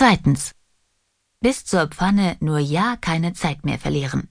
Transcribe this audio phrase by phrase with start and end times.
[0.00, 0.52] Zweitens.
[1.40, 4.28] Bis zur Pfanne nur ja keine Zeit mehr verlieren.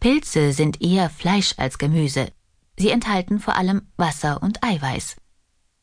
[0.00, 2.32] Pilze sind eher Fleisch als Gemüse.
[2.78, 5.16] Sie enthalten vor allem Wasser und Eiweiß.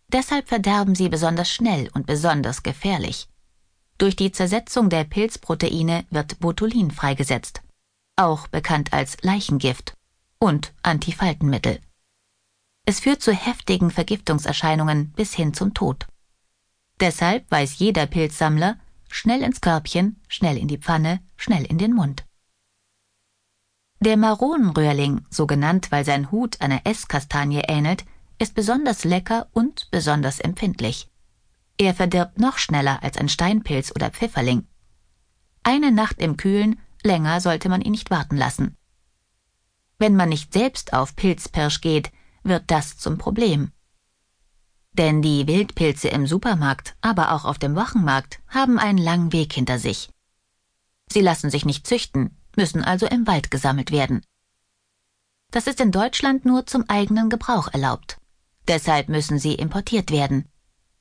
[0.08, 3.29] Deshalb verderben sie besonders schnell und besonders gefährlich.
[4.00, 7.61] Durch die Zersetzung der Pilzproteine wird Botulin freigesetzt,
[8.15, 9.93] auch bekannt als Leichengift
[10.39, 11.79] und Antifaltenmittel.
[12.83, 16.07] Es führt zu heftigen Vergiftungserscheinungen bis hin zum Tod.
[17.02, 18.78] Deshalb weiß jeder Pilzsammler,
[19.09, 22.25] schnell ins Körbchen, schnell in die Pfanne, schnell in den Mund.
[24.00, 28.06] Der Maronenröhrling, so genannt, weil sein Hut einer Esskastanie ähnelt,
[28.37, 31.09] ist besonders lecker und besonders empfindlich.
[31.78, 34.67] Er verdirbt noch schneller als ein Steinpilz oder Pfifferling.
[35.64, 38.78] Eine Nacht im Kühlen, länger sollte man ihn nicht warten lassen.
[39.97, 42.11] Wenn man nicht selbst auf Pilzpirsch geht,
[42.44, 43.72] wird das zum Problem.
[44.94, 49.80] Denn die Wildpilze im Supermarkt, aber auch auf dem Wochenmarkt haben einen langen Weg hinter
[49.80, 50.09] sich.
[51.09, 54.25] Sie lassen sich nicht züchten, müssen also im Wald gesammelt werden.
[55.52, 58.17] Das ist in Deutschland nur zum eigenen Gebrauch erlaubt.
[58.67, 60.50] Deshalb müssen sie importiert werden.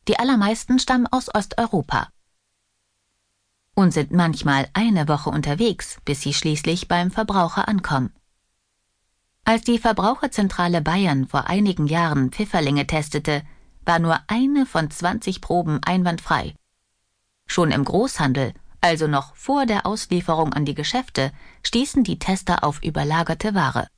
[0.08, 2.08] Die allermeisten stammen aus Osteuropa
[3.75, 8.12] und sind manchmal eine Woche unterwegs, bis sie schließlich beim Verbraucher ankommen.
[9.44, 13.42] Als die Verbraucherzentrale Bayern vor einigen Jahren Pfifferlinge testete,
[13.91, 16.55] war nur eine von 20 Proben einwandfrei.
[17.48, 21.32] Schon im Großhandel, also noch vor der Auslieferung an die Geschäfte,
[21.64, 23.88] stießen die Tester auf überlagerte Ware.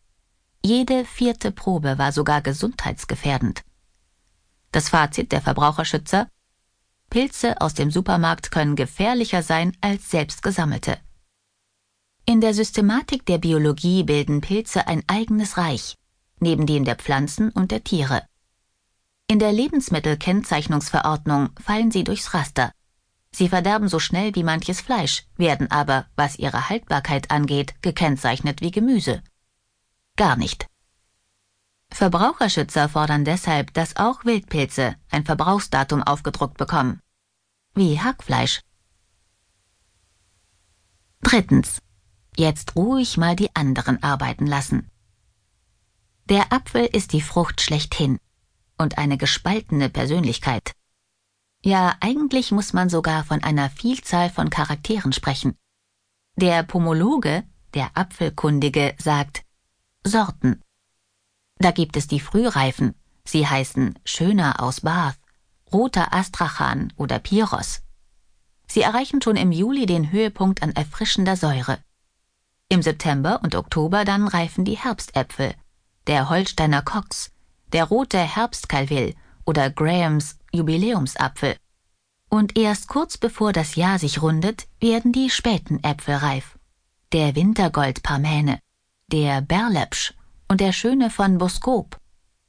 [0.64, 3.64] Jede vierte Probe war sogar gesundheitsgefährdend.
[4.70, 6.27] Das Fazit der Verbraucherschützer
[7.10, 10.96] Pilze aus dem Supermarkt können gefährlicher sein als selbst gesammelte.
[12.24, 15.96] In der Systematik der Biologie bilden Pilze ein eigenes Reich,
[16.40, 18.22] neben dem der Pflanzen und der Tiere.
[19.33, 22.70] In der Lebensmittelkennzeichnungsverordnung fallen sie durchs Raster.
[23.34, 28.70] Sie verderben so schnell wie manches Fleisch, werden aber, was ihre Haltbarkeit angeht, gekennzeichnet wie
[28.70, 29.22] Gemüse
[30.17, 30.67] gar nicht.
[31.90, 37.01] Verbraucherschützer fordern deshalb, dass auch Wildpilze ein Verbrauchsdatum aufgedruckt bekommen.
[37.74, 38.61] Wie Hackfleisch.
[41.23, 41.79] Drittens.
[42.36, 44.90] Jetzt ruhig mal die anderen arbeiten lassen.
[46.29, 48.18] Der Apfel ist die Frucht schlechthin
[48.82, 50.72] und eine gespaltene Persönlichkeit.
[51.64, 55.56] Ja, eigentlich muss man sogar von einer Vielzahl von Charakteren sprechen.
[56.36, 57.44] Der Pomologe,
[57.74, 59.44] der Apfelkundige, sagt,
[60.04, 60.60] Sorten.
[61.58, 62.94] Da gibt es die Frühreifen,
[63.24, 65.18] sie heißen Schöner aus Bath,
[65.72, 67.82] Roter Astrachan oder Pyros.
[68.66, 71.78] Sie erreichen schon im Juli den Höhepunkt an erfrischender Säure.
[72.68, 75.54] Im September und Oktober dann reifen die Herbstäpfel,
[76.06, 77.31] der Holsteiner Cox,
[77.72, 81.56] der rote Herbstkalvill oder Grahams Jubiläumsapfel.
[82.28, 86.58] Und erst kurz bevor das Jahr sich rundet, werden die späten Äpfel reif.
[87.12, 88.58] Der Wintergold Parmäne,
[89.08, 90.14] der Berlepsch
[90.48, 91.98] und der Schöne von Boskop,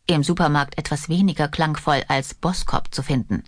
[0.08, 3.44] im Supermarkt etwas weniger klangvoll als Boskop zu finden.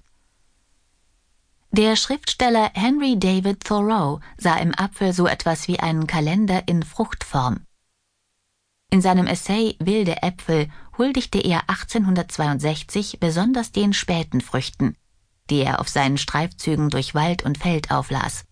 [1.72, 7.66] Der Schriftsteller Henry David Thoreau sah im Apfel so etwas wie einen Kalender in Fruchtform.
[8.92, 14.96] In seinem Essay Wilde Äpfel huldigte er 1862 besonders den späten Früchten,
[15.50, 18.46] die er auf seinen Streifzügen durch Wald und Feld auflas.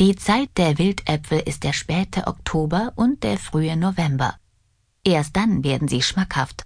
[0.00, 4.36] Die Zeit der Wildäpfel ist der späte Oktober und der frühe November.
[5.04, 6.62] Erst dann werden sie schmackhaft.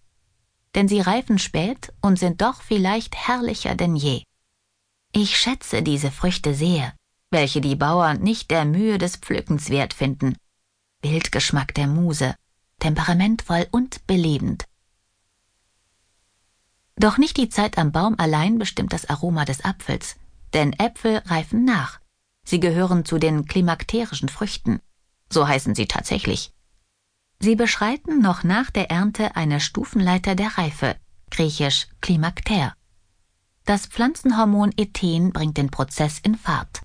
[0.74, 4.22] Denn sie reifen spät und sind doch vielleicht herrlicher denn je.
[5.12, 6.94] Ich schätze diese Früchte sehr,
[7.30, 10.36] welche die Bauern nicht der Mühe des Pflückens wert finden.
[11.02, 12.34] Wildgeschmack der Muse,
[12.82, 14.64] temperamentvoll und belebend.
[16.96, 20.16] Doch nicht die Zeit am Baum allein bestimmt das Aroma des Apfels,
[20.52, 22.00] denn Äpfel reifen nach.
[22.44, 24.80] Sie gehören zu den klimakterischen Früchten.
[25.30, 26.52] So heißen sie tatsächlich.
[27.38, 30.96] Sie beschreiten noch nach der Ernte eine Stufenleiter der Reife,
[31.30, 32.74] griechisch Klimakter.
[33.64, 36.82] Das Pflanzenhormon Ethen bringt den Prozess in Fahrt.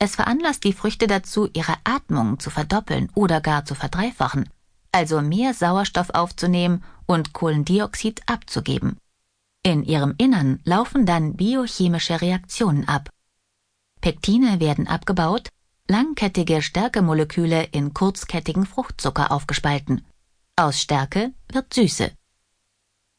[0.00, 4.48] Es veranlasst die Früchte dazu, ihre Atmung zu verdoppeln oder gar zu verdreifachen,
[4.92, 8.96] also mehr Sauerstoff aufzunehmen und Kohlendioxid abzugeben.
[9.62, 13.10] In ihrem Innern laufen dann biochemische Reaktionen ab,
[14.00, 15.48] Pektine werden abgebaut,
[15.88, 20.04] langkettige Stärkemoleküle in kurzkettigen Fruchtzucker aufgespalten.
[20.56, 22.12] Aus Stärke wird Süße.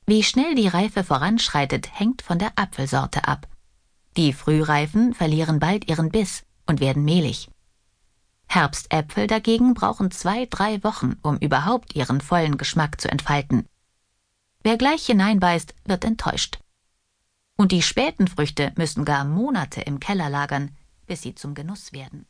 [0.06, 3.48] Wie schnell die Reife voranschreitet, hängt von der Apfelsorte ab.
[4.18, 7.50] Die Frühreifen verlieren bald ihren Biss und werden mehlig.
[8.50, 13.68] Herbstäpfel dagegen brauchen zwei, drei Wochen, um überhaupt ihren vollen Geschmack zu entfalten.
[14.64, 16.60] Wer gleich hineinbeißt, wird enttäuscht.
[17.56, 20.76] Und die späten Früchte müssen gar Monate im Keller lagern,
[21.06, 22.26] bis sie zum Genuss werden.